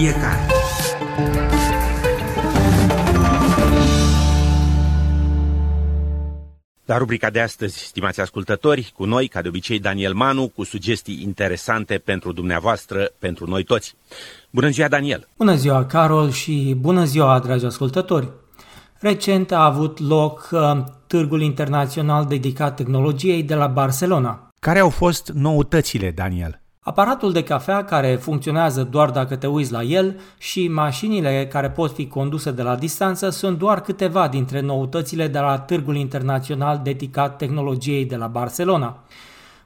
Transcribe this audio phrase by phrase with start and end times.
[0.00, 0.46] fiecare.
[6.84, 11.22] La rubrica de astăzi, stimați ascultători, cu noi, ca de obicei, Daniel Manu, cu sugestii
[11.22, 13.94] interesante pentru dumneavoastră, pentru noi toți.
[14.50, 15.28] Bună ziua, Daniel!
[15.36, 18.28] Bună ziua, Carol, și bună ziua, dragi ascultători!
[18.98, 20.60] Recent a avut loc uh,
[21.06, 24.48] Târgul Internațional dedicat tehnologiei de la Barcelona.
[24.60, 26.60] Care au fost noutățile, Daniel?
[26.90, 31.92] Aparatul de cafea care funcționează doar dacă te uiți la el și mașinile care pot
[31.92, 37.36] fi conduse de la distanță sunt doar câteva dintre noutățile de la Târgul Internațional dedicat
[37.36, 38.98] tehnologiei de la Barcelona.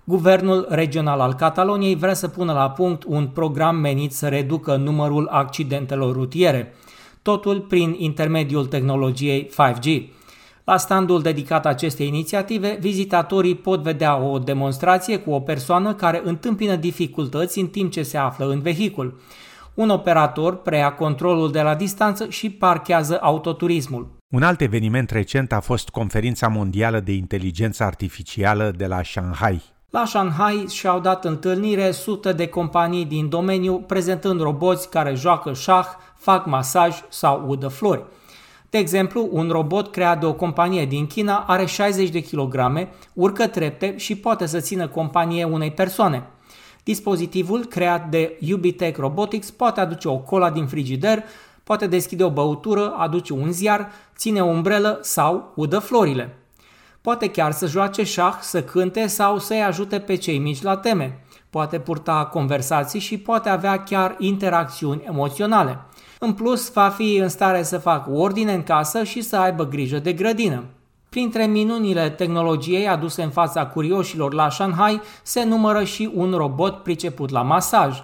[0.04, 5.28] Guvernul regional al Cataloniei vrea să pună la punct un program menit să reducă numărul
[5.30, 6.74] accidentelor rutiere,
[7.22, 10.02] totul prin intermediul tehnologiei 5G.
[10.64, 16.76] La standul dedicat acestei inițiative, vizitatorii pot vedea o demonstrație cu o persoană care întâmpină
[16.76, 19.20] dificultăți în timp ce se află în vehicul.
[19.74, 24.16] Un operator preia controlul de la distanță și parchează autoturismul.
[24.28, 29.62] Un alt eveniment recent a fost conferința mondială de inteligență artificială de la Shanghai.
[29.90, 35.86] La Shanghai și-au dat întâlnire sute de companii din domeniu prezentând roboți care joacă șah,
[36.16, 38.04] fac masaj sau udă flori.
[38.74, 43.46] De exemplu, un robot creat de o companie din China are 60 de kilograme, urcă
[43.46, 46.26] trepte și poate să țină companie unei persoane.
[46.82, 51.24] Dispozitivul creat de Ubitech Robotics poate aduce o cola din frigider,
[51.64, 56.36] poate deschide o băutură, aduce un ziar, ține o umbrelă sau udă florile.
[57.00, 61.24] Poate chiar să joace șah, să cânte sau să-i ajute pe cei mici la teme.
[61.50, 65.78] Poate purta conversații și poate avea chiar interacțiuni emoționale.
[66.24, 69.98] În plus, va fi în stare să facă ordine în casă și să aibă grijă
[69.98, 70.64] de grădină.
[71.08, 77.30] Printre minunile tehnologiei aduse în fața curioșilor la Shanghai se numără și un robot priceput
[77.30, 78.02] la masaj.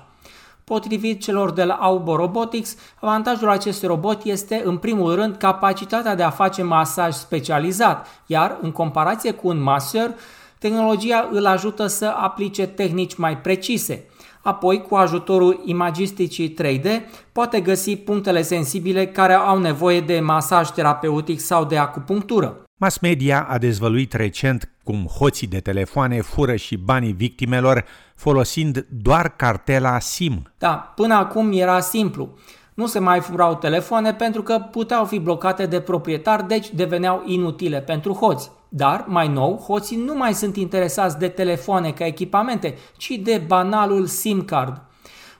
[0.64, 6.22] Potrivit celor de la Aubo Robotics, avantajul acestui robot este în primul rând capacitatea de
[6.22, 10.14] a face masaj specializat, iar în comparație cu un maseur,
[10.58, 14.04] tehnologia îl ajută să aplice tehnici mai precise.
[14.42, 16.86] Apoi, cu ajutorul imagisticii 3D,
[17.32, 22.56] poate găsi punctele sensibile care au nevoie de masaj terapeutic sau de acupunctură.
[22.76, 27.84] Mass media a dezvăluit recent cum hoții de telefoane fură și banii victimelor
[28.14, 30.52] folosind doar cartela SIM.
[30.58, 32.38] Da, până acum era simplu.
[32.74, 37.80] Nu se mai furau telefoane pentru că puteau fi blocate de proprietar, deci deveneau inutile
[37.80, 38.50] pentru hoți.
[38.68, 44.06] Dar, mai nou, hoții nu mai sunt interesați de telefoane ca echipamente, ci de banalul
[44.06, 44.82] SIM card.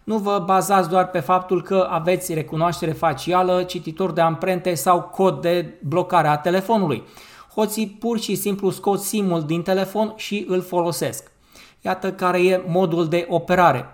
[0.05, 5.41] Nu vă bazați doar pe faptul că aveți recunoaștere facială, cititor de amprente sau cod
[5.41, 7.03] de blocare a telefonului.
[7.55, 11.31] Hoții pur și simplu scot SIM-ul din telefon și îl folosesc.
[11.81, 13.87] Iată care e modul de operare.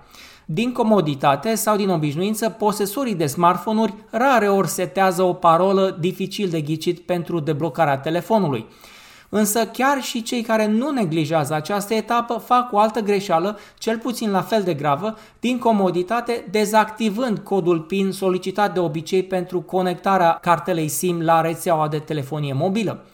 [0.48, 6.60] Din comoditate sau din obișnuință, posesorii de smartphone-uri rare ori setează o parolă dificil de
[6.60, 8.66] ghicit pentru deblocarea telefonului.
[9.28, 14.30] Însă chiar și cei care nu neglijează această etapă fac o altă greșeală, cel puțin
[14.30, 20.88] la fel de gravă, din comoditate, dezactivând codul PIN solicitat de obicei pentru conectarea cartelei
[20.88, 23.04] SIM la rețeaua de telefonie mobilă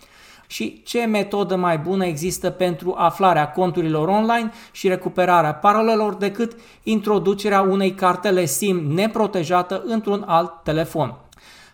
[0.52, 7.60] și ce metodă mai bună există pentru aflarea conturilor online și recuperarea parolelor decât introducerea
[7.60, 11.14] unei cartele SIM neprotejată într-un alt telefon.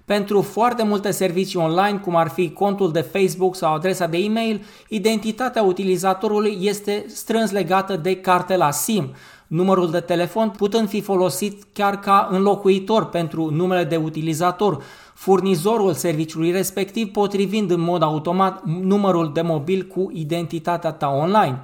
[0.05, 4.65] Pentru foarte multe servicii online, cum ar fi contul de Facebook sau adresa de e-mail,
[4.89, 9.15] identitatea utilizatorului este strâns legată de cartela SIM,
[9.49, 14.83] numărul de telefon putând fi folosit chiar ca înlocuitor pentru numele de utilizator,
[15.15, 21.61] furnizorul serviciului respectiv potrivind în mod automat numărul de mobil cu identitatea ta online.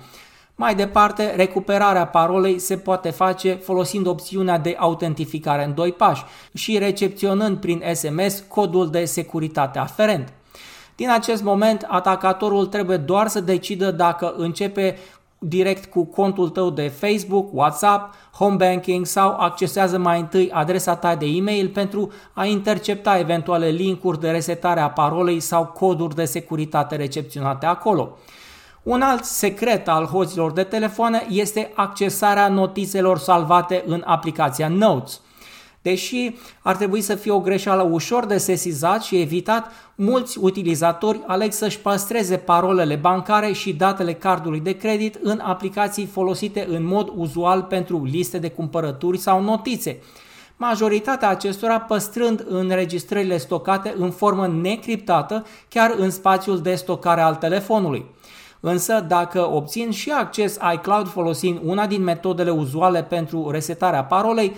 [0.56, 6.78] Mai departe, recuperarea parolei se poate face folosind opțiunea de autentificare în doi pași și
[6.78, 10.32] recepționând prin SMS codul de securitate aferent.
[10.96, 14.96] Din acest moment, atacatorul trebuie doar să decidă dacă începe
[15.48, 21.14] direct cu contul tău de Facebook, WhatsApp, home banking sau accesează mai întâi adresa ta
[21.14, 26.96] de e-mail pentru a intercepta eventuale linkuri de resetare a parolei sau coduri de securitate
[26.96, 28.18] recepționate acolo.
[28.82, 35.20] Un alt secret al hoților de telefoane este accesarea notițelor salvate în aplicația Notes.
[35.84, 41.52] Deși ar trebui să fie o greșeală ușor de sesizat și evitat, mulți utilizatori aleg
[41.52, 47.62] să-și păstreze parolele bancare și datele cardului de credit în aplicații folosite în mod uzual
[47.62, 49.98] pentru liste de cumpărături sau notițe.
[50.56, 58.06] Majoritatea acestora păstrând înregistrările stocate în formă necriptată chiar în spațiul de stocare al telefonului.
[58.60, 64.52] Însă, dacă obțin și acces iCloud folosind una din metodele uzuale pentru resetarea parolei,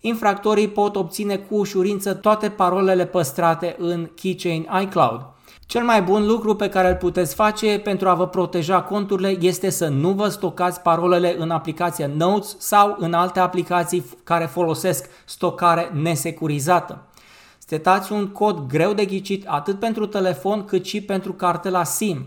[0.00, 5.20] infractorii pot obține cu ușurință toate parolele păstrate în Keychain iCloud.
[5.66, 9.70] Cel mai bun lucru pe care îl puteți face pentru a vă proteja conturile este
[9.70, 15.90] să nu vă stocați parolele în aplicația Notes sau în alte aplicații care folosesc stocare
[15.94, 17.06] nesecurizată.
[17.58, 22.26] Setați un cod greu de ghicit atât pentru telefon cât și pentru cartela SIM.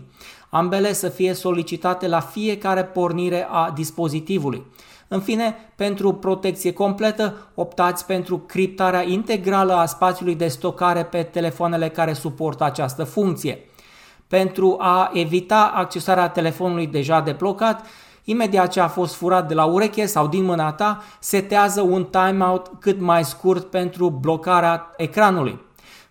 [0.50, 4.66] Ambele să fie solicitate la fiecare pornire a dispozitivului.
[5.12, 11.88] În fine, pentru protecție completă, optați pentru criptarea integrală a spațiului de stocare pe telefoanele
[11.88, 13.58] care suportă această funcție.
[14.26, 17.86] Pentru a evita accesarea telefonului deja deblocat,
[18.24, 22.70] imediat ce a fost furat de la ureche sau din mâna ta, setează un timeout
[22.80, 25.60] cât mai scurt pentru blocarea ecranului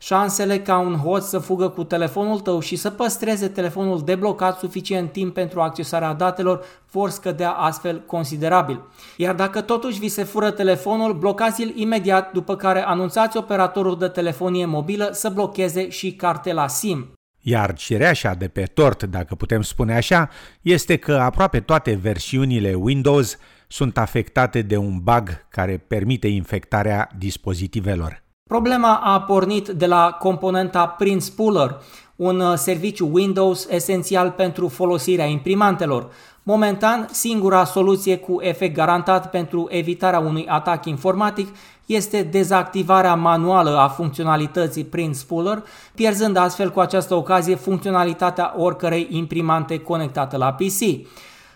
[0.02, 5.12] șansele ca un hoț să fugă cu telefonul tău și să păstreze telefonul deblocat suficient
[5.12, 8.82] timp pentru accesarea datelor vor scădea astfel considerabil.
[9.18, 14.66] Iar dacă totuși vi se fură telefonul, blocați-l imediat, după care anunțați operatorul de telefonie
[14.66, 17.14] mobilă să blocheze și cartela SIM.
[17.40, 20.30] Iar cireașa de pe tort, dacă putem spune așa,
[20.62, 23.38] este că aproape toate versiunile Windows
[23.68, 28.24] sunt afectate de un bug care permite infectarea dispozitivelor.
[28.52, 31.82] Problema a pornit de la componenta Print Spooler,
[32.16, 36.10] un uh, serviciu Windows esențial pentru folosirea imprimantelor.
[36.44, 41.56] Momentan, singura soluție cu efect garantat pentru evitarea unui atac informatic
[41.86, 45.64] este dezactivarea manuală a funcționalității Print Spooler,
[45.96, 51.08] pierzând astfel cu această ocazie funcționalitatea oricărei imprimante conectate la PC.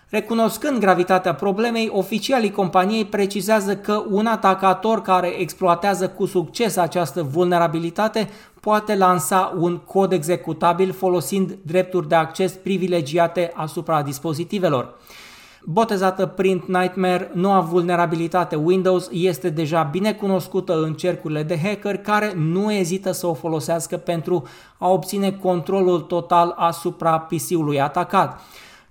[0.08, 8.28] Recunoscând gravitatea problemei, oficialii companiei precizează că un atacator care exploatează cu succes această vulnerabilitate
[8.60, 14.94] poate lansa un cod executabil folosind drepturi de acces privilegiate asupra dispozitivelor.
[15.64, 22.32] Botezată Print Nightmare, noua vulnerabilitate Windows este deja bine cunoscută în cercurile de hacker care
[22.36, 24.46] nu ezită să o folosească pentru
[24.78, 28.40] a obține controlul total asupra PC-ului atacat.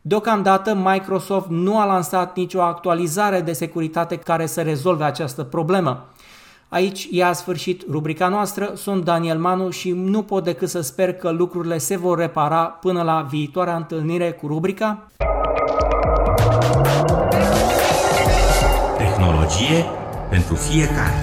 [0.07, 6.05] Deocamdată Microsoft nu a lansat nicio actualizare de securitate care să rezolve această problemă.
[6.69, 11.13] Aici e a sfârșit rubrica noastră, sunt Daniel Manu și nu pot decât să sper
[11.13, 15.07] că lucrurile se vor repara până la viitoarea întâlnire cu rubrica
[18.97, 19.85] Tehnologie
[20.29, 21.13] pentru fiecare.